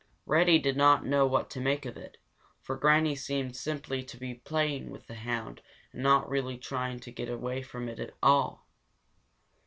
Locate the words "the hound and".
5.05-6.01